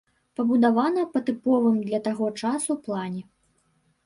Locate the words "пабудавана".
0.37-1.03